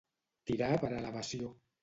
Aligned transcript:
Tirar 0.51 0.71
per 0.85 0.91
elevació. 1.01 1.53